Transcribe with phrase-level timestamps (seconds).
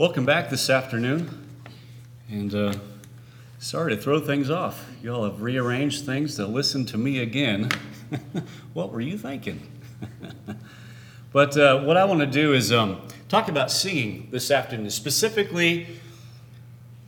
[0.00, 1.28] Welcome back this afternoon.
[2.30, 2.72] And uh,
[3.58, 4.88] sorry to throw things off.
[5.02, 7.68] Y'all have rearranged things to listen to me again.
[8.72, 9.60] what were you thinking?
[11.34, 14.88] but uh, what I want to do is um, talk about singing this afternoon.
[14.88, 15.86] Specifically,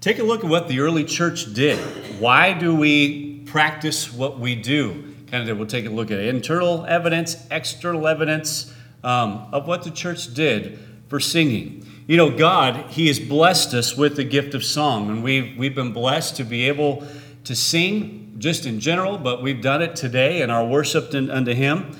[0.02, 1.78] take a look at what the early church did.
[2.20, 5.14] Why do we practice what we do?
[5.30, 8.70] Kind of, we'll take a look at internal evidence, external evidence
[9.02, 11.81] um, of what the church did for singing.
[12.08, 15.74] You know, God, He has blessed us with the gift of song, and we've, we've
[15.74, 17.06] been blessed to be able
[17.44, 21.96] to sing just in general, but we've done it today in our worship unto Him.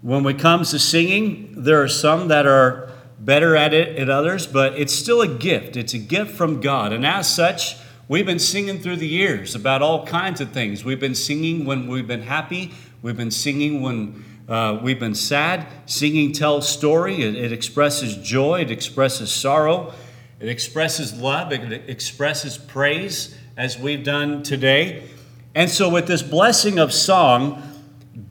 [0.00, 2.90] When it comes to singing, there are some that are
[3.20, 5.76] better at it than others, but it's still a gift.
[5.76, 6.92] It's a gift from God.
[6.92, 7.76] And as such,
[8.08, 10.84] we've been singing through the years about all kinds of things.
[10.84, 15.66] We've been singing when we've been happy, we've been singing when uh, we've been sad.
[15.86, 17.22] Singing tells story.
[17.22, 18.60] It, it, expresses joy.
[18.60, 19.94] It expresses sorrow.
[20.40, 21.52] It expresses love.
[21.52, 25.08] It expresses praise, as we've done today.
[25.54, 27.62] And so, with this blessing of song,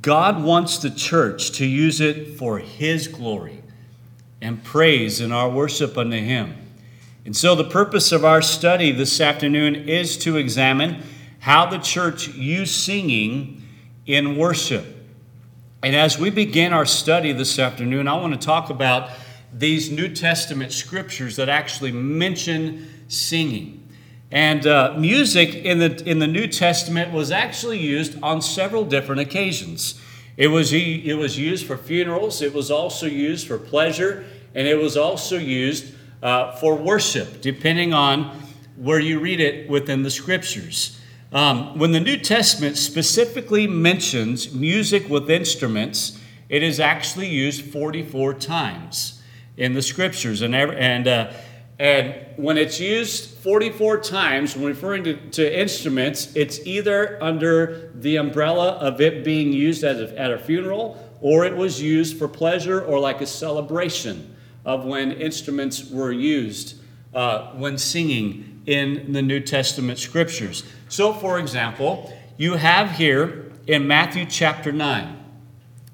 [0.03, 3.63] God wants the church to use it for His glory
[4.39, 6.55] and praise in our worship unto Him.
[7.25, 11.01] And so, the purpose of our study this afternoon is to examine
[11.39, 13.63] how the church used singing
[14.05, 15.00] in worship.
[15.83, 19.09] And as we begin our study this afternoon, I want to talk about
[19.51, 23.89] these New Testament scriptures that actually mention singing.
[24.29, 29.21] And uh, music in the, in the New Testament was actually used on several different
[29.21, 29.99] occasions.
[30.37, 34.23] It was, it was used for funerals, it was also used for pleasure,
[34.53, 38.25] and it was also used uh, for worship, depending on
[38.75, 41.00] where you read it within the scriptures.
[41.31, 48.33] Um, when the New Testament specifically mentions music with instruments, it is actually used 44
[48.33, 49.21] times
[49.55, 50.41] in the scriptures.
[50.41, 51.31] And, and, uh,
[51.79, 58.17] and when it's used 44 times, when referring to, to instruments, it's either under the
[58.17, 62.27] umbrella of it being used at a, at a funeral or it was used for
[62.27, 64.35] pleasure or like a celebration
[64.65, 66.75] of when instruments were used
[67.13, 70.63] uh, when singing in the New Testament scriptures.
[70.91, 75.23] So, for example, you have here in Matthew chapter 9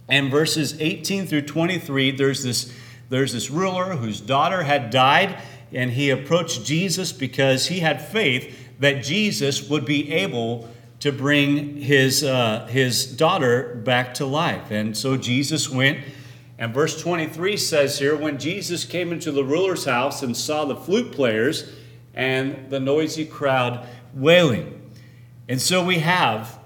[0.10, 2.74] and verses 18 through 23, there's this,
[3.08, 5.40] there's this ruler whose daughter had died,
[5.72, 10.68] and he approached Jesus because he had faith that Jesus would be able
[11.02, 14.72] to bring his, uh, his daughter back to life.
[14.72, 16.00] And so Jesus went.
[16.58, 20.76] And verse 23 says here when Jesus came into the ruler's house and saw the
[20.76, 21.72] flute players
[22.16, 24.77] and the noisy crowd wailing.
[25.50, 26.60] And so we have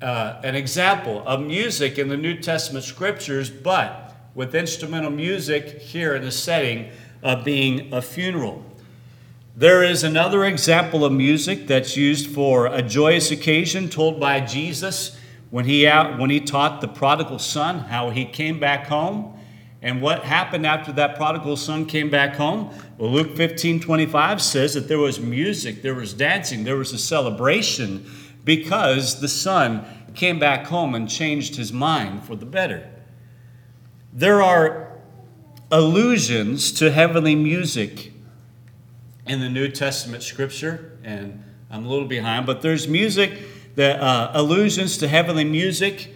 [0.00, 6.14] uh, an example of music in the New Testament scriptures, but with instrumental music here
[6.14, 6.90] in the setting
[7.22, 8.64] of being a funeral.
[9.56, 15.16] There is another example of music that's used for a joyous occasion told by Jesus
[15.50, 19.38] when he, out, when he taught the prodigal son how he came back home
[19.80, 22.70] and what happened after that prodigal son came back home?
[22.96, 26.98] Well, Luke 15 25 says that there was music, there was dancing, there was a
[26.98, 28.08] celebration
[28.44, 29.84] because the son
[30.14, 32.88] came back home and changed his mind for the better.
[34.12, 34.92] There are
[35.72, 38.12] allusions to heavenly music
[39.26, 43.32] in the New Testament scripture, and I'm a little behind, but there's music
[43.74, 46.10] that uh, allusions to heavenly music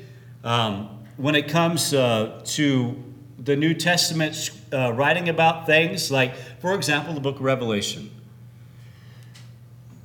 [0.45, 3.03] um, when it comes uh, to
[3.39, 8.11] the New Testament uh, writing about things like, for example, the book of Revelation.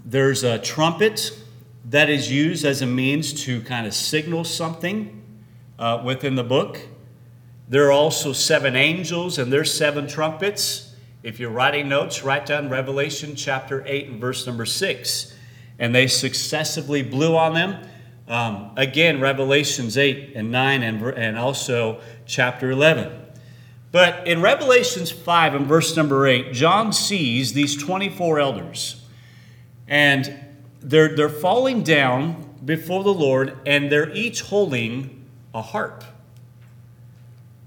[0.05, 1.31] There's a trumpet
[1.85, 5.21] that is used as a means to kind of signal something
[5.79, 6.79] uh, within the book.
[7.67, 10.93] There are also seven angels and there's seven trumpets.
[11.23, 15.33] If you're writing notes, write down Revelation chapter 8 and verse number 6.
[15.79, 17.87] And they successively blew on them.
[18.27, 23.22] Um, again, Revelations 8 and 9, and, and also chapter 11.
[23.93, 29.05] But in Revelations 5 and verse number 8, John sees these 24 elders.
[29.87, 30.33] And
[30.81, 35.23] they're, they're falling down before the Lord, and they're each holding
[35.53, 36.03] a harp.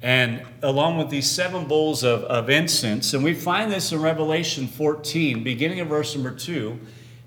[0.02, 4.66] And along with these seven bowls of, of incense, and we find this in Revelation
[4.66, 6.76] 14, beginning of verse number 2.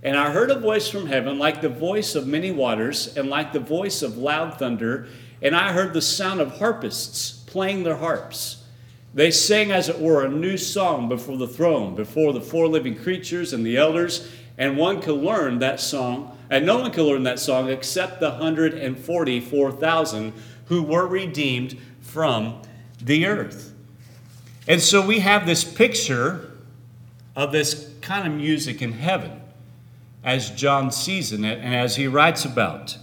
[0.04, 3.54] And I heard a voice from heaven, like the voice of many waters, and like
[3.54, 5.08] the voice of loud thunder.
[5.42, 8.59] And I heard the sound of harpists playing their harps.
[9.14, 12.96] They sang, as it were, a new song before the throne, before the four living
[12.96, 17.24] creatures and the elders, and one could learn that song, and no one could learn
[17.24, 20.34] that song except the 144,000
[20.66, 22.62] who were redeemed from
[23.02, 23.74] the earth.
[24.68, 26.52] And so we have this picture
[27.36, 29.40] of this kind of music in heaven
[30.24, 32.98] as John sees in it and as he writes about.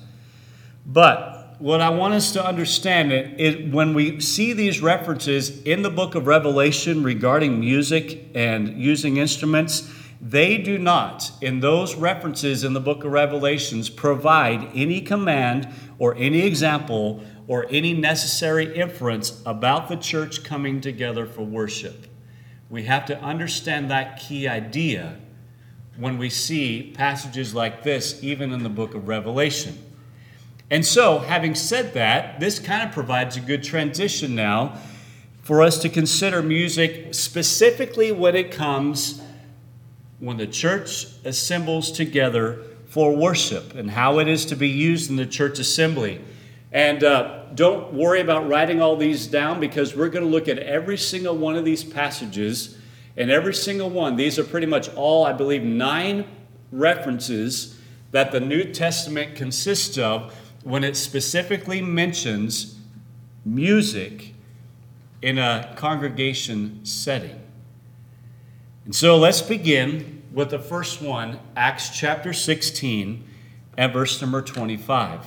[0.84, 5.90] But what I want us to understand is when we see these references in the
[5.90, 12.74] book of Revelation regarding music and using instruments, they do not, in those references in
[12.74, 15.68] the book of Revelations, provide any command
[15.98, 22.06] or any example or any necessary inference about the church coming together for worship.
[22.68, 25.20] We have to understand that key idea
[25.96, 29.78] when we see passages like this, even in the book of Revelation.
[30.70, 34.78] And so, having said that, this kind of provides a good transition now
[35.42, 39.22] for us to consider music specifically when it comes
[40.18, 45.16] when the church assembles together for worship and how it is to be used in
[45.16, 46.20] the church assembly.
[46.72, 50.58] And uh, don't worry about writing all these down because we're going to look at
[50.58, 52.78] every single one of these passages.
[53.16, 56.26] And every single one, these are pretty much all, I believe, nine
[56.72, 57.78] references
[58.10, 60.34] that the New Testament consists of
[60.66, 62.76] when it specifically mentions
[63.44, 64.34] music
[65.22, 67.40] in a congregation setting.
[68.84, 73.22] And so let's begin with the first one, Acts chapter 16
[73.78, 75.26] and verse number 25.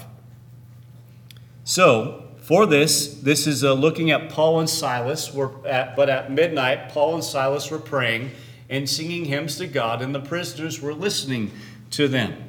[1.63, 6.29] So, for this, this is uh, looking at Paul and Silas, were at, but at
[6.29, 8.31] midnight, Paul and Silas were praying
[8.69, 11.51] and singing hymns to God, and the prisoners were listening
[11.91, 12.43] to them.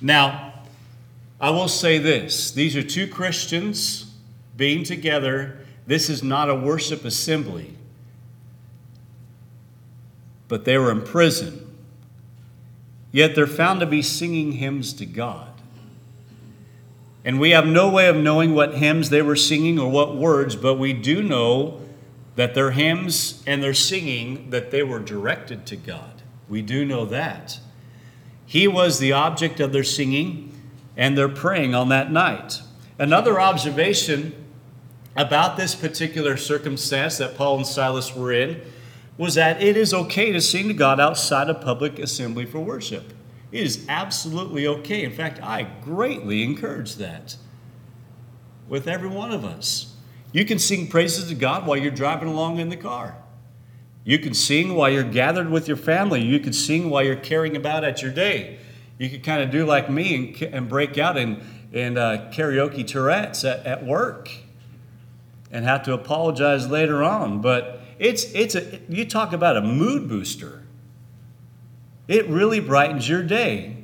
[0.00, 0.47] Now,
[1.40, 4.14] I will say this these are two Christians
[4.56, 5.58] being together.
[5.86, 7.78] This is not a worship assembly
[10.48, 11.64] but they were in prison.
[13.12, 15.48] Yet they're found to be singing hymns to God.
[17.24, 20.56] And we have no way of knowing what hymns they were singing or what words,
[20.56, 21.80] but we do know
[22.36, 26.22] that their hymns and their singing that they were directed to God.
[26.48, 27.58] We do know that.
[28.46, 30.47] He was the object of their singing
[30.98, 32.60] and they're praying on that night.
[32.98, 34.34] Another observation
[35.16, 38.60] about this particular circumstance that Paul and Silas were in
[39.16, 43.12] was that it is okay to sing to God outside of public assembly for worship.
[43.50, 45.04] It is absolutely okay.
[45.04, 47.36] In fact, I greatly encourage that
[48.68, 49.94] with every one of us.
[50.32, 53.16] You can sing praises to God while you're driving along in the car.
[54.04, 56.22] You can sing while you're gathered with your family.
[56.22, 58.58] You can sing while you're carrying about at your day.
[58.98, 61.40] You could kind of do like me and, and break out in,
[61.72, 64.30] in uh, karaoke Tourette's at, at work
[65.50, 67.40] and have to apologize later on.
[67.40, 70.62] But it's, it's a, you talk about a mood booster.
[72.06, 73.76] It really brightens your day,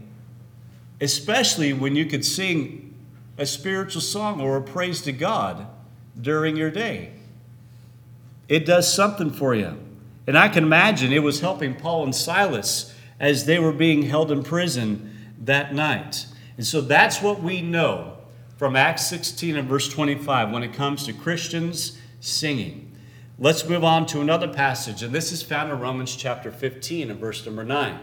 [1.00, 2.94] especially when you could sing
[3.37, 5.67] a spiritual song or a praise to God
[6.20, 7.12] during your day.
[8.49, 9.78] It does something for you.
[10.26, 14.31] And I can imagine it was helping Paul and Silas as they were being held
[14.31, 16.26] in prison that night.
[16.56, 18.19] And so that's what we know
[18.56, 22.90] from Acts 16 and verse 25 when it comes to Christians singing.
[23.38, 27.19] Let's move on to another passage, and this is found in Romans chapter 15 and
[27.19, 27.99] verse number 9.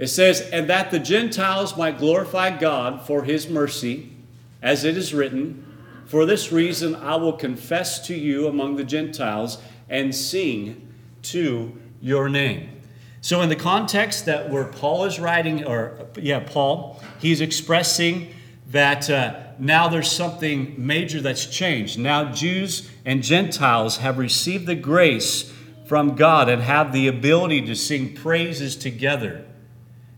[0.00, 4.10] It says, And that the Gentiles might glorify God for his mercy,
[4.60, 5.64] as it is written,
[6.06, 9.58] For this reason I will confess to you among the Gentiles
[9.88, 10.88] and sing
[11.22, 12.79] to your name.
[13.22, 18.34] So, in the context that where Paul is writing, or yeah, Paul, he's expressing
[18.68, 21.98] that uh, now there's something major that's changed.
[21.98, 25.52] Now Jews and Gentiles have received the grace
[25.84, 29.44] from God and have the ability to sing praises together.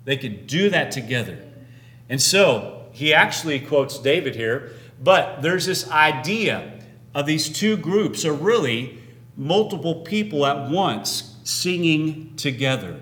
[0.04, 1.38] They could do that together.
[2.09, 6.78] And so he actually quotes David here, but there's this idea
[7.14, 8.99] of these two groups are really
[9.37, 13.00] multiple people at once singing together.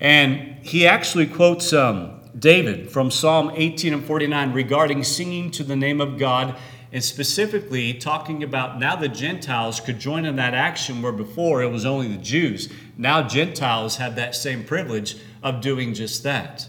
[0.00, 5.76] And he actually quotes um, David from Psalm 18 and 49 regarding singing to the
[5.76, 6.56] name of God,
[6.92, 11.70] and specifically talking about now the Gentiles could join in that action where before it
[11.70, 12.68] was only the Jews.
[12.98, 16.68] Now Gentiles have that same privilege of doing just that.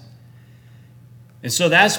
[1.42, 1.98] And so that's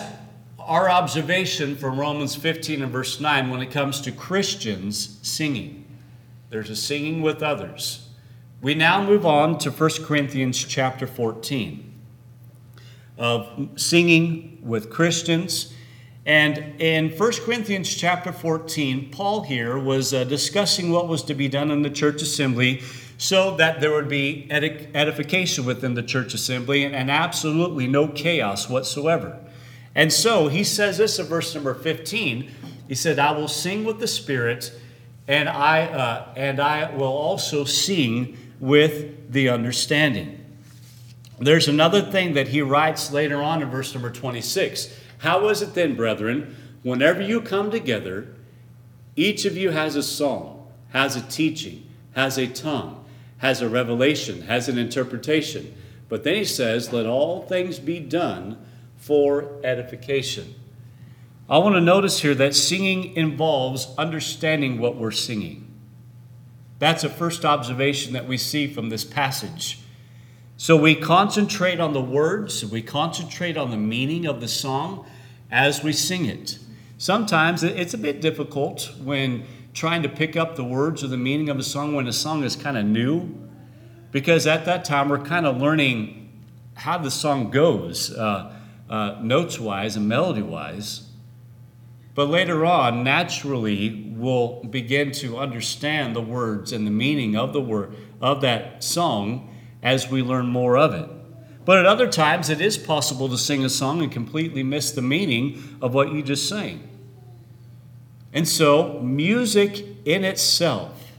[0.58, 5.84] our observation from Romans 15 and verse 9 when it comes to Christians singing.
[6.48, 8.03] There's a singing with others.
[8.64, 11.92] We now move on to 1 Corinthians chapter 14
[13.18, 15.74] of singing with Christians.
[16.24, 21.46] And in 1 Corinthians chapter 14, Paul here was uh, discussing what was to be
[21.46, 22.80] done in the church assembly
[23.18, 28.70] so that there would be edification within the church assembly and, and absolutely no chaos
[28.70, 29.38] whatsoever.
[29.94, 32.50] And so he says this in verse number 15.
[32.88, 34.72] He said, I will sing with the Spirit,
[35.28, 40.42] and I, uh, and I will also sing with the understanding.
[41.38, 44.88] There's another thing that he writes later on in verse number 26.
[45.18, 48.28] How is it then, brethren, whenever you come together,
[49.16, 53.04] each of you has a song, has a teaching, has a tongue,
[53.36, 55.74] has a revelation, has an interpretation.
[56.08, 58.56] But then he says, let all things be done
[58.96, 60.54] for edification.
[61.50, 65.63] I want to notice here that singing involves understanding what we're singing.
[66.84, 69.78] That's a first observation that we see from this passage.
[70.58, 75.06] So we concentrate on the words, we concentrate on the meaning of the song
[75.50, 76.58] as we sing it.
[76.98, 81.48] Sometimes it's a bit difficult when trying to pick up the words or the meaning
[81.48, 83.34] of a song when a song is kind of new,
[84.12, 86.30] because at that time we're kind of learning
[86.74, 88.52] how the song goes, uh,
[88.90, 91.03] uh, notes wise and melody wise.
[92.14, 97.60] But later on, naturally, we'll begin to understand the words and the meaning of the
[97.60, 99.52] word of that song
[99.82, 101.10] as we learn more of it.
[101.64, 105.02] But at other times, it is possible to sing a song and completely miss the
[105.02, 106.88] meaning of what you just sang.
[108.32, 111.12] And so, music in itself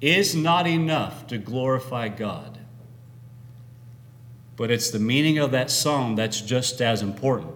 [0.00, 2.58] is not enough to glorify God.
[4.56, 7.54] But it's the meaning of that song that's just as important.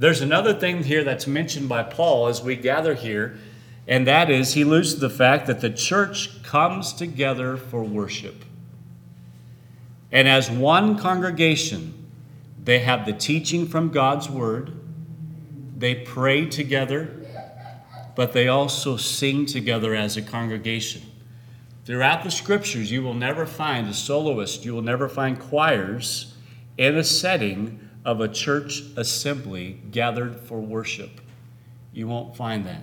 [0.00, 3.36] There's another thing here that's mentioned by Paul as we gather here,
[3.86, 8.46] and that is he alludes to the fact that the church comes together for worship.
[10.10, 11.92] And as one congregation,
[12.64, 14.72] they have the teaching from God's word,
[15.76, 17.14] they pray together,
[18.16, 21.02] but they also sing together as a congregation.
[21.84, 26.34] Throughout the scriptures, you will never find a soloist, you will never find choirs
[26.78, 31.20] in a setting of a church assembly gathered for worship.
[31.92, 32.82] You won't find that.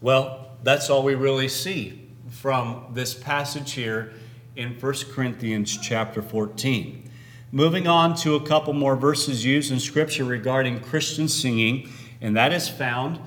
[0.00, 4.12] Well, that's all we really see from this passage here
[4.56, 7.10] in 1 Corinthians chapter 14.
[7.50, 12.52] Moving on to a couple more verses used in Scripture regarding Christian singing, and that
[12.52, 13.18] is found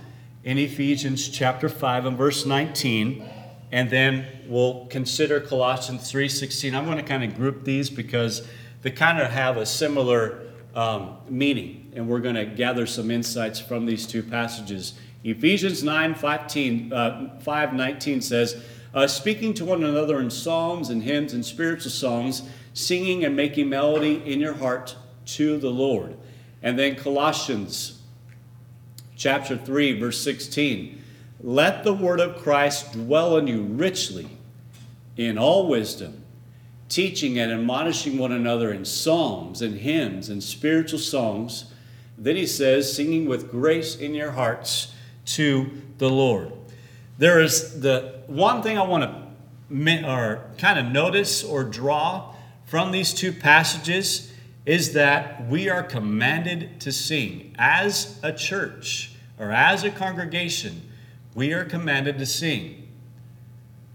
[0.44, 3.28] in Ephesians chapter 5 and verse 19.
[3.72, 6.76] And then we'll consider Colossians 3:16.
[6.76, 8.46] I'm going to kind of group these because
[8.82, 10.40] they kind of have a similar
[10.76, 11.92] um, meaning.
[11.96, 14.94] And we're going to gather some insights from these two passages.
[15.24, 21.04] Ephesians 9 15, uh, 5 19 says, uh, Speaking to one another in psalms and
[21.04, 24.96] hymns and spiritual songs, singing and making melody in your heart
[25.26, 26.18] to the Lord.
[26.64, 28.02] And then Colossians
[29.16, 31.02] chapter 3, verse 16.
[31.44, 34.30] Let the word of Christ dwell in you richly
[35.18, 36.21] in all wisdom
[36.92, 41.66] teaching and admonishing one another in psalms and hymns and spiritual songs.
[42.18, 44.94] Then he says, singing with grace in your hearts
[45.26, 46.52] to the Lord.
[47.18, 49.22] There is the one thing I want to
[50.06, 54.32] or kind of notice or draw from these two passages
[54.66, 60.82] is that we are commanded to sing as a church or as a congregation.
[61.34, 62.90] We are commanded to sing.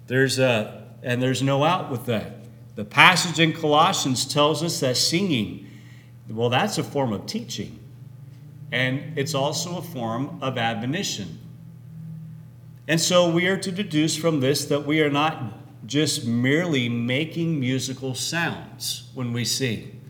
[0.06, 2.35] There's a and there's no out with that.
[2.76, 5.66] The passage in Colossians tells us that singing,
[6.28, 7.80] well, that's a form of teaching.
[8.70, 11.38] And it's also a form of admonition.
[12.86, 15.42] And so we are to deduce from this that we are not
[15.86, 20.00] just merely making musical sounds when we sing.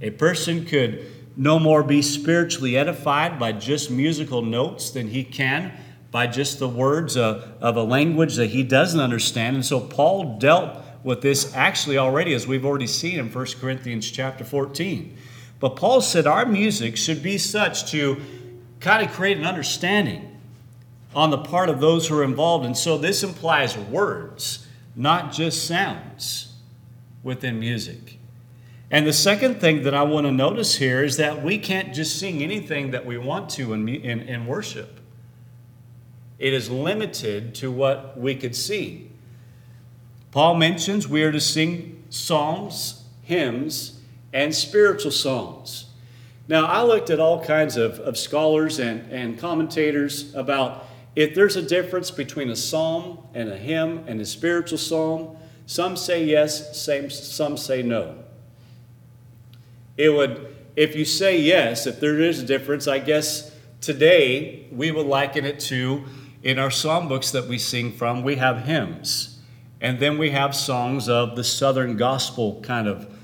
[0.00, 5.72] A person could no more be spiritually edified by just musical notes than he can
[6.10, 9.56] by just the words of, of a language that he doesn't understand.
[9.56, 14.10] And so Paul dealt with this actually already, as we've already seen in 1 Corinthians
[14.10, 15.16] chapter 14.
[15.58, 18.20] But Paul said our music should be such to
[18.80, 20.38] kind of create an understanding
[21.14, 22.66] on the part of those who are involved.
[22.66, 26.54] And so this implies words, not just sounds
[27.22, 28.18] within music.
[28.90, 32.18] And the second thing that I want to notice here is that we can't just
[32.20, 35.00] sing anything that we want to in, in, in worship.
[36.38, 39.05] It is limited to what we could see.
[40.36, 44.02] Paul mentions we are to sing psalms, hymns,
[44.34, 45.86] and spiritual songs.
[46.46, 51.56] Now, I looked at all kinds of, of scholars and, and commentators about if there's
[51.56, 55.38] a difference between a psalm and a hymn and a spiritual psalm.
[55.64, 58.18] Some say yes, some, some say no.
[59.96, 64.90] It would, if you say yes, if there is a difference, I guess today we
[64.90, 66.04] would liken it to
[66.42, 69.35] in our psalm books that we sing from, we have hymns.
[69.80, 73.14] And then we have songs of the Southern gospel kind of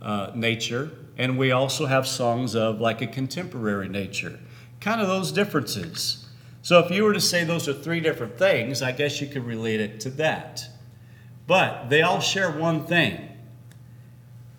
[0.00, 0.90] uh, nature.
[1.18, 4.38] And we also have songs of like a contemporary nature.
[4.80, 6.26] Kind of those differences.
[6.62, 9.44] So if you were to say those are three different things, I guess you could
[9.44, 10.68] relate it to that.
[11.46, 13.28] But they all share one thing.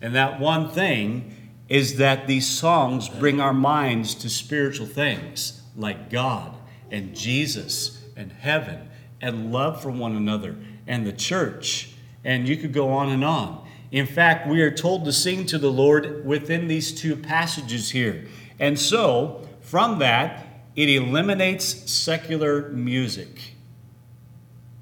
[0.00, 1.34] And that one thing
[1.68, 6.54] is that these songs bring our minds to spiritual things like God
[6.90, 8.88] and Jesus and heaven
[9.20, 10.56] and love for one another
[10.88, 11.90] and the church.
[12.24, 13.64] And you could go on and on.
[13.92, 18.26] In fact, we are told to sing to the Lord within these two passages here.
[18.58, 23.54] And so, from that, it eliminates secular music.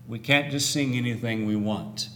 [0.09, 2.09] We can't just sing anything we want.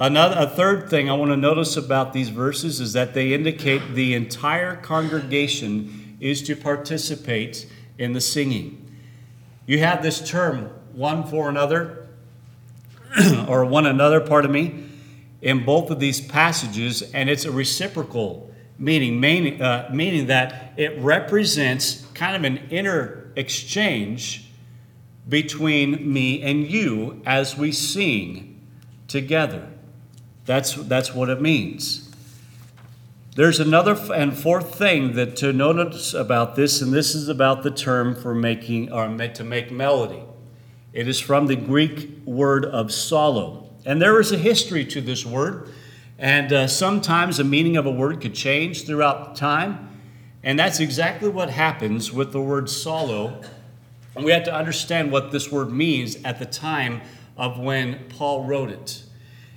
[0.00, 3.94] Another, a third thing I want to notice about these verses is that they indicate
[3.94, 7.66] the entire congregation is to participate
[7.98, 8.94] in the singing.
[9.66, 11.97] You have this term, one for another,
[13.48, 14.84] or one another, pardon me,
[15.40, 20.98] in both of these passages, and it's a reciprocal meaning, meaning, uh, meaning that it
[20.98, 24.50] represents kind of an inner exchange
[25.28, 28.60] between me and you as we sing
[29.08, 29.68] together.
[30.46, 32.10] That's, that's what it means.
[33.34, 37.70] There's another and fourth thing that to notice about this, and this is about the
[37.70, 40.22] term for making or to make melody.
[40.98, 43.68] It is from the Greek word of psallo.
[43.86, 45.68] And there is a history to this word,
[46.18, 50.00] and uh, sometimes the meaning of a word could change throughout time.
[50.42, 53.46] And that's exactly what happens with the word psallo.
[54.16, 57.00] And we have to understand what this word means at the time
[57.36, 59.04] of when Paul wrote it.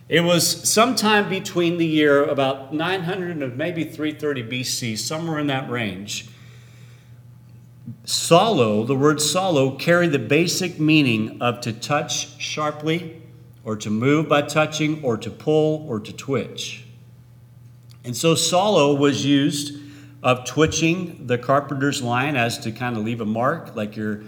[0.09, 5.71] It was sometime between the year about 900 and maybe 330 BC, somewhere in that
[5.71, 6.27] range.
[8.05, 13.21] Psallo, the word psallo, carried the basic meaning of to touch sharply,
[13.63, 16.85] or to move by touching, or to pull, or to twitch.
[18.03, 19.77] And so psallo was used
[20.23, 24.23] of twitching the carpenter's line as to kind of leave a mark, like you're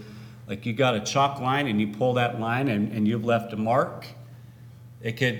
[0.47, 3.53] like you got a chalk line and you pull that line and, and you've left
[3.53, 4.05] a mark.
[5.01, 5.39] It could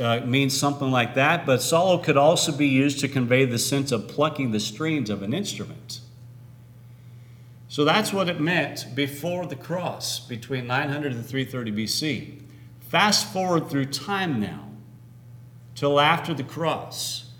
[0.00, 3.92] uh, mean something like that, but psallo could also be used to convey the sense
[3.92, 6.00] of plucking the strings of an instrument.
[7.68, 12.42] So that's what it meant before the cross, between 900 and 330 BC.
[12.80, 14.70] Fast forward through time now,
[15.74, 17.30] till after the cross.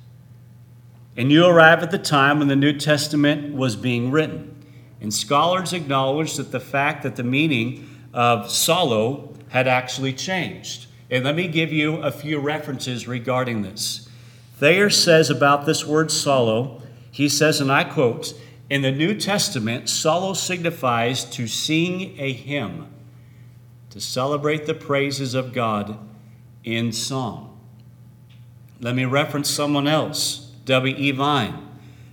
[1.17, 4.55] And you arrive at the time when the New Testament was being written.
[5.01, 10.87] And scholars acknowledge that the fact that the meaning of psallo had actually changed.
[11.11, 14.09] And let me give you a few references regarding this.
[14.59, 18.35] Thayer says about this word psallo, he says, and I quote,
[18.71, 22.87] in the New Testament, psallo signifies to sing a hymn,
[23.91, 25.99] to celebrate the praises of God
[26.65, 27.59] in song.
[28.81, 31.11] Let me reference someone else, W.E.
[31.13, 31.67] Vine.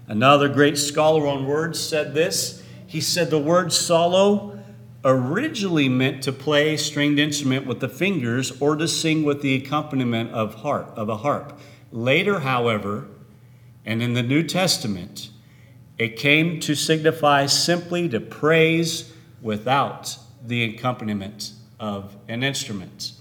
[0.08, 2.64] Another great scholar on words said this.
[2.88, 4.60] He said the word psallo
[5.04, 9.56] originally meant to play a stringed instrument with the fingers or to sing with the
[9.56, 11.60] accompaniment of harp of a harp.
[11.92, 13.08] Later, however,
[13.86, 15.30] and in the New Testament,
[15.98, 23.14] it came to signify simply to praise without the accompaniment of an instrument.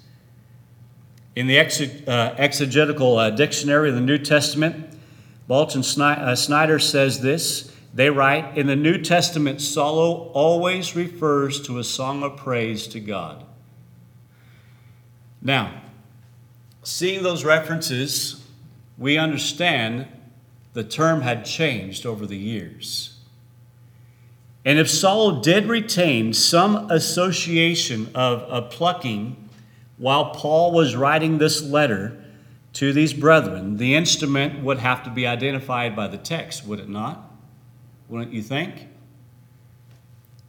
[1.37, 4.87] In the uh, exegetical uh, dictionary of the New Testament,
[5.49, 11.61] Balz and uh, Schneider says this they write In the New Testament, psallo always refers
[11.63, 13.45] to a song of praise to God.
[15.41, 15.83] Now,
[16.83, 18.45] seeing those references,
[18.99, 20.09] we understand
[20.75, 23.19] the term had changed over the years.
[24.65, 29.49] And if psallo did retain some association of, of plucking
[29.99, 32.23] while Paul was writing this letter
[32.75, 36.89] to these brethren, the instrument would have to be identified by the text, would it
[36.89, 37.31] not?
[38.09, 38.89] wouldn't you think?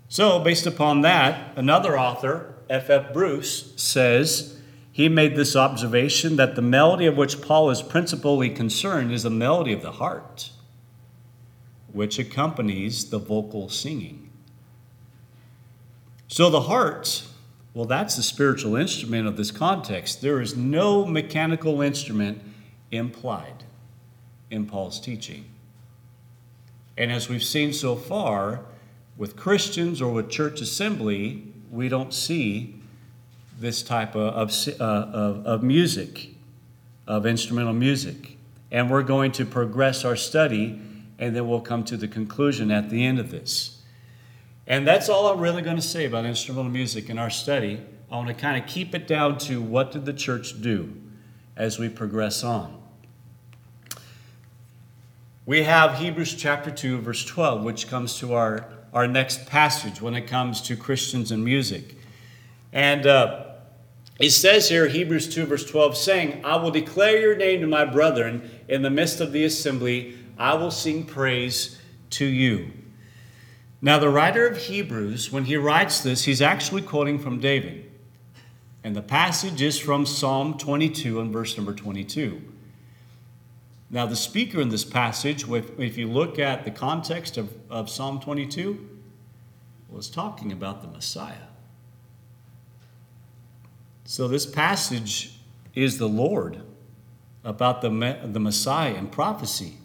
[0.08, 3.08] So, based upon that, another author, F.F.
[3.08, 3.14] F.
[3.14, 4.55] Bruce, says
[4.96, 9.30] he made this observation that the melody of which Paul is principally concerned is the
[9.30, 10.52] melody of the heart,
[11.92, 14.30] which accompanies the vocal singing.
[16.30, 17.26] So, the heart,
[17.74, 20.22] well, that's the spiritual instrument of this context.
[20.22, 22.42] There is no mechanical instrument
[22.90, 23.66] implied
[24.50, 25.44] in Paul's teaching.
[26.98, 28.62] And as we've seen so far,
[29.18, 32.80] with Christians or with church assembly, we don't see
[33.60, 36.30] this type of, of, uh, of, of music,
[37.08, 38.38] of instrumental music.
[38.72, 40.82] And we're going to progress our study,
[41.20, 43.82] and then we'll come to the conclusion at the end of this.
[44.68, 47.82] And that's all I'm really going to say about instrumental music in our study.
[48.12, 50.92] I want to kind of keep it down to what did the church do
[51.56, 52.82] as we progress on.
[55.46, 60.16] We have Hebrews chapter 2, verse 12, which comes to our, our next passage when
[60.16, 61.98] it comes to Christians and music.
[62.74, 63.45] And uh,
[64.20, 67.84] it says here, Hebrews 2, verse 12, saying, I will declare your name to my
[67.84, 70.18] brethren in the midst of the assembly.
[70.38, 71.80] I will sing praise
[72.12, 72.72] to you.
[73.82, 77.92] Now, the writer of Hebrews, when he writes this, he's actually quoting from David.
[78.84, 82.42] And the passage is from Psalm 22 and verse number 22.
[83.90, 88.20] Now, the speaker in this passage, if you look at the context of, of Psalm
[88.20, 88.90] 22,
[89.90, 91.48] was talking about the Messiah.
[94.08, 95.40] So, this passage
[95.74, 96.62] is the Lord
[97.44, 99.78] about the, the Messiah and prophecy.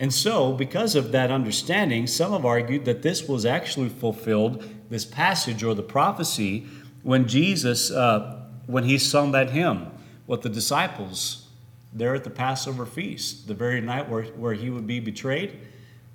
[0.00, 5.04] And so, because of that understanding, some have argued that this was actually fulfilled, this
[5.04, 6.66] passage or the prophecy,
[7.02, 9.90] when Jesus, uh, when he sung that hymn
[10.26, 11.48] with the disciples
[11.92, 15.60] there at the Passover feast, the very night where, where he would be betrayed,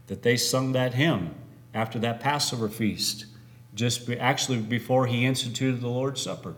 [0.08, 1.36] that they sung that hymn
[1.76, 3.28] after that Passover feast,
[3.76, 6.56] just actually before he instituted the Lord's Supper.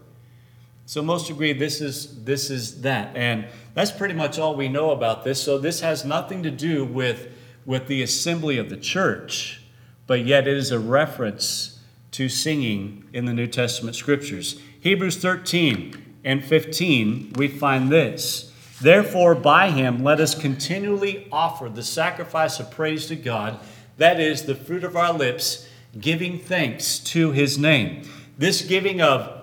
[0.92, 4.92] So most agree this is this is that, and that's pretty much all we know
[4.92, 5.42] about this.
[5.42, 7.30] So this has nothing to do with
[7.66, 9.62] with the assembly of the church,
[10.06, 11.80] but yet it is a reference
[12.12, 14.60] to singing in the New Testament scriptures.
[14.82, 18.52] Hebrews 13 and 15, we find this.
[18.82, 23.62] Therefore, by him, let us continually offer the sacrifice of praise to God,
[23.96, 28.04] that is, the fruit of our lips, giving thanks to his name.
[28.38, 29.41] This giving of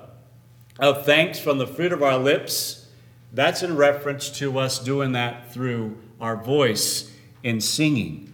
[0.79, 2.87] of thanks from the fruit of our lips,
[3.33, 7.11] that's in reference to us doing that through our voice
[7.43, 8.25] in singing.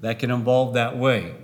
[0.00, 1.34] That can involve that way.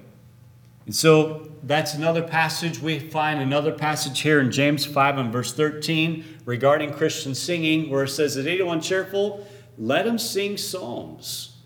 [0.86, 2.80] And so that's another passage.
[2.80, 8.04] We find another passage here in James 5 and verse 13 regarding Christian singing, where
[8.04, 9.46] it says, Is anyone cheerful?
[9.76, 11.56] Let him sing psalms.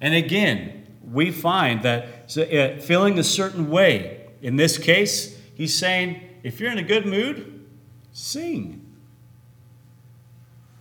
[0.00, 6.22] And again, we find that uh, feeling a certain way, in this case, he's saying,
[6.42, 7.66] if you're in a good mood,
[8.12, 8.86] sing.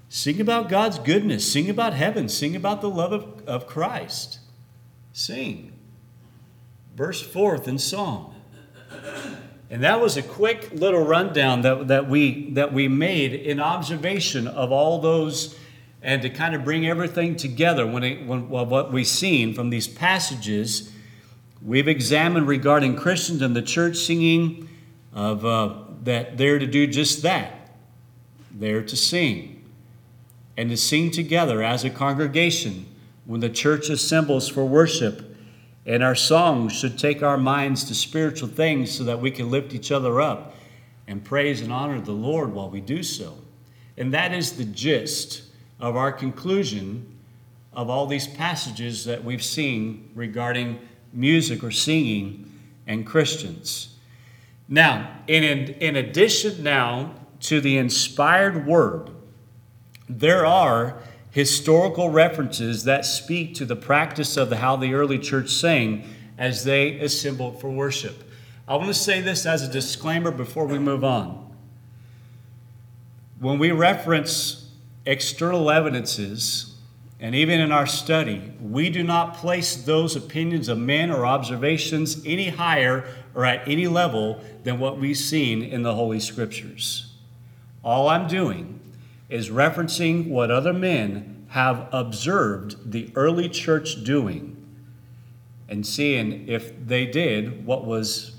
[0.09, 1.49] Sing about God's goodness.
[1.51, 2.27] Sing about heaven.
[2.29, 4.39] Sing about the love of, of Christ.
[5.13, 5.73] Sing.
[6.95, 8.35] Burst forth in song.
[9.69, 14.47] And that was a quick little rundown that, that, we, that we made in observation
[14.47, 15.55] of all those
[16.01, 19.69] and to kind of bring everything together when, it, when well, what we've seen from
[19.69, 20.91] these passages
[21.61, 24.68] we've examined regarding Christians and the church singing
[25.13, 27.71] of uh, that they're to do just that.
[28.51, 29.63] They're to sing
[30.57, 32.85] and to sing together as a congregation
[33.25, 35.25] when the church assembles for worship.
[35.85, 39.73] And our songs should take our minds to spiritual things so that we can lift
[39.73, 40.55] each other up
[41.07, 43.37] and praise and honor the Lord while we do so.
[43.97, 45.43] And that is the gist
[45.79, 47.17] of our conclusion
[47.73, 50.79] of all these passages that we've seen regarding
[51.13, 52.51] music or singing
[52.85, 53.88] and Christians.
[54.69, 59.09] Now, in, in addition now to the inspired word,
[60.07, 61.01] there are
[61.31, 66.63] historical references that speak to the practice of the, how the early church sang as
[66.63, 68.23] they assembled for worship.
[68.67, 71.47] I want to say this as a disclaimer before we move on.
[73.39, 74.69] When we reference
[75.05, 76.75] external evidences,
[77.19, 82.23] and even in our study, we do not place those opinions of men or observations
[82.25, 87.13] any higher or at any level than what we've seen in the Holy Scriptures.
[87.83, 88.79] All I'm doing
[89.29, 94.55] is referencing what other men have observed the early church doing
[95.67, 98.35] and seeing if they did what was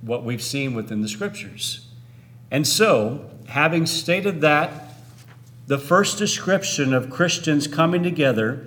[0.00, 1.88] what we've seen within the scriptures.
[2.50, 4.94] And so, having stated that,
[5.66, 8.66] the first description of Christians coming together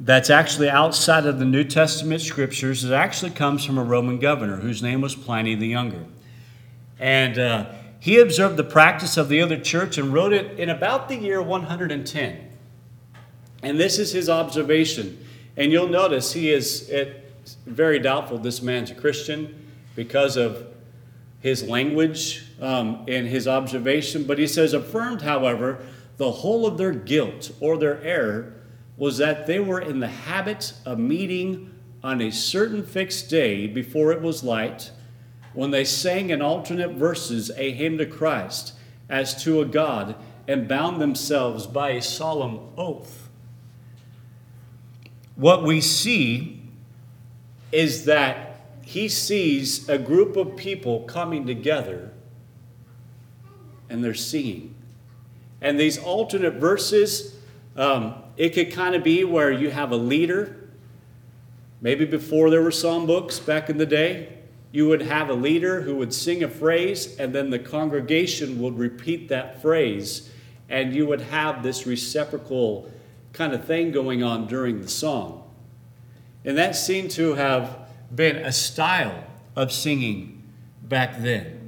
[0.00, 2.84] that's actually outside of the New Testament scriptures.
[2.84, 6.06] It actually comes from a Roman governor whose name was Pliny the Younger.
[6.98, 11.08] And uh, he observed the practice of the other church and wrote it in about
[11.08, 12.48] the year 110.
[13.62, 15.22] And this is his observation.
[15.58, 16.90] And you'll notice he is
[17.66, 20.66] very doubtful this man's a Christian because of
[21.40, 24.24] his language um, and his observation.
[24.24, 25.84] But he says, affirmed, however,
[26.16, 28.54] the whole of their guilt or their error
[29.00, 31.72] was that they were in the habit of meeting
[32.04, 34.90] on a certain fixed day before it was light,
[35.54, 38.74] when they sang in alternate verses a hymn to Christ
[39.08, 43.30] as to a God and bound themselves by a solemn oath.
[45.34, 46.60] What we see
[47.72, 52.12] is that he sees a group of people coming together
[53.88, 54.74] and they're singing.
[55.62, 57.39] And these alternate verses,
[57.80, 60.68] um, it could kind of be where you have a leader.
[61.80, 64.36] Maybe before there were song books back in the day,
[64.70, 68.78] you would have a leader who would sing a phrase, and then the congregation would
[68.78, 70.30] repeat that phrase,
[70.68, 72.92] and you would have this reciprocal
[73.32, 75.50] kind of thing going on during the song.
[76.44, 77.78] And that seemed to have
[78.14, 79.24] been a style
[79.56, 80.42] of singing
[80.82, 81.59] back then.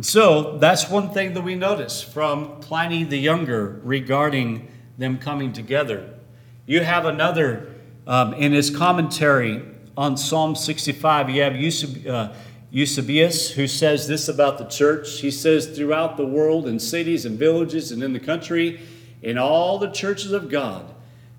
[0.00, 5.52] And so that's one thing that we notice from Pliny the Younger regarding them coming
[5.52, 6.14] together.
[6.64, 7.74] You have another
[8.06, 9.62] um, in his commentary
[9.98, 12.32] on Psalm 65, you have uh,
[12.70, 15.20] Eusebius who says this about the church.
[15.20, 18.80] He says, Throughout the world, in cities and villages and in the country,
[19.20, 20.94] in all the churches of God,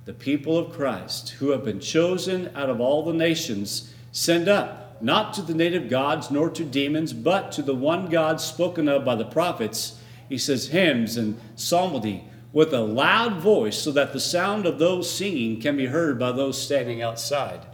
[0.06, 4.81] the people of Christ who have been chosen out of all the nations send up,
[5.04, 9.04] not to the native gods nor to demons, but to the one God spoken of
[9.06, 10.00] by the prophets.
[10.30, 15.10] He says, hymns and psalmody with a loud voice, so that the sound of those
[15.10, 17.66] singing can be heard by those standing outside.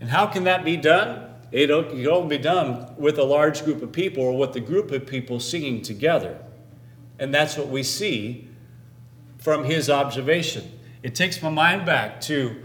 [0.00, 1.24] And how can that be done?
[1.50, 4.90] It can only be done with a large group of people or with a group
[4.90, 6.38] of people singing together.
[7.18, 8.48] And that's what we see
[9.38, 10.72] from his observation.
[11.02, 12.56] It takes my mind back to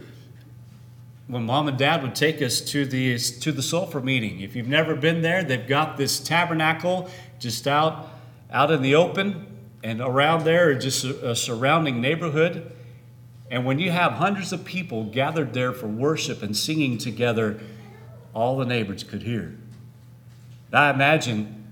[1.27, 4.41] when mom and dad would take us to the to the sulfur meeting.
[4.41, 7.09] If you've never been there, they've got this tabernacle
[7.39, 8.09] just out
[8.51, 9.47] out in the open,
[9.83, 12.71] and around there just a, a surrounding neighborhood.
[13.49, 17.59] And when you have hundreds of people gathered there for worship and singing together,
[18.33, 19.55] all the neighbors could hear.
[20.71, 21.63] I imagine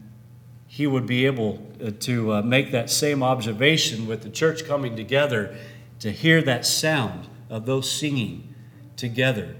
[0.67, 4.95] he would be able uh, to uh, make that same observation with the church coming
[4.95, 5.55] together
[5.99, 8.50] to hear that sound of those singing
[8.95, 9.55] together.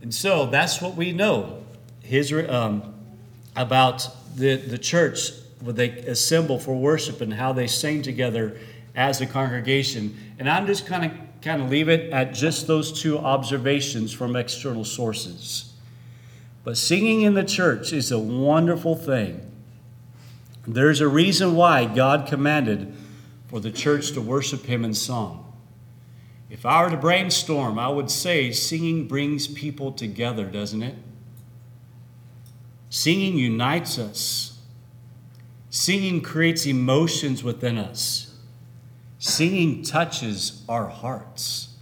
[0.00, 1.62] And so that's what we know
[2.02, 2.94] his, um,
[3.56, 8.56] about the, the church where they assemble for worship and how they sing together
[8.94, 10.16] as a congregation.
[10.38, 14.36] And I'm just kind of kind of leave it at just those two observations from
[14.36, 15.72] external sources.
[16.64, 19.44] But singing in the church is a wonderful thing.
[20.66, 22.92] There's a reason why God commanded
[23.46, 25.47] for the church to worship Him in song.
[26.50, 30.94] If I were to brainstorm, I would say singing brings people together, doesn't it?
[32.90, 34.58] Singing unites us.
[35.68, 38.34] Singing creates emotions within us.
[39.18, 41.76] Singing touches our hearts.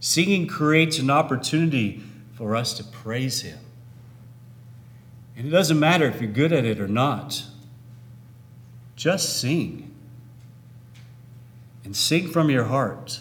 [0.00, 2.02] Singing creates an opportunity
[2.34, 3.58] for us to praise Him.
[5.36, 7.44] And it doesn't matter if you're good at it or not,
[8.96, 9.94] just sing.
[11.84, 13.20] And sing from your heart.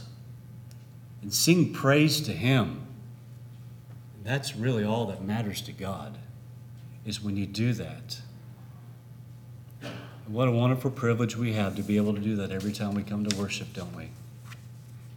[1.22, 2.88] And sing praise to Him.
[4.16, 6.18] And that's really all that matters to God,
[7.06, 8.22] is when you do that.
[10.28, 13.04] What a wonderful privilege we have to be able to do that every time we
[13.04, 14.10] come to worship, don't we?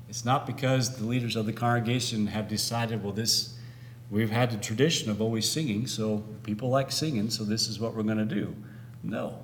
[0.08, 3.56] It's not because the leaders of the congregation have decided, well, this,
[4.10, 7.94] we've had the tradition of always singing, so people like singing, so this is what
[7.94, 8.54] we're going to do.
[9.02, 9.40] No.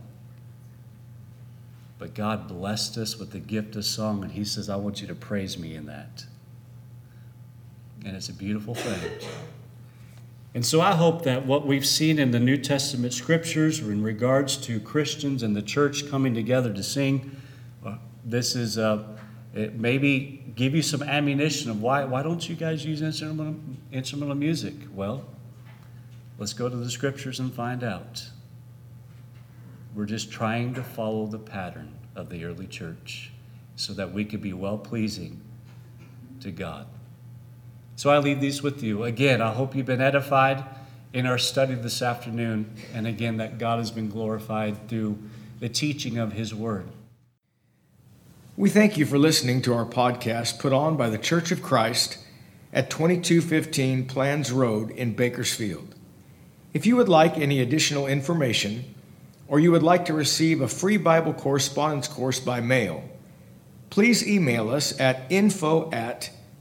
[1.98, 5.06] But God blessed us with the gift of song, and He says, I want you
[5.08, 6.24] to praise me in that.
[8.04, 9.28] And it's a beautiful thing.
[10.54, 14.56] And so I hope that what we've seen in the New Testament scriptures in regards
[14.58, 17.36] to Christians and the church coming together to sing,
[17.86, 19.04] uh, this is uh,
[19.54, 23.54] maybe give you some ammunition of why, why don't you guys use instrumental,
[23.92, 24.74] instrumental music?
[24.92, 25.24] Well,
[26.38, 28.24] let's go to the scriptures and find out.
[29.94, 33.32] We're just trying to follow the pattern of the early church
[33.76, 35.40] so that we could be well pleasing
[36.40, 36.86] to God.
[38.00, 39.04] So I leave these with you.
[39.04, 40.64] Again, I hope you've been edified
[41.12, 45.18] in our study this afternoon, and again, that God has been glorified through
[45.58, 46.86] the teaching of His Word.
[48.56, 52.16] We thank you for listening to our podcast put on by the Church of Christ
[52.72, 55.94] at 2215 Planz Road in Bakersfield.
[56.72, 58.94] If you would like any additional information,
[59.46, 63.04] or you would like to receive a free Bible correspondence course by mail,
[63.90, 66.30] please email us at info at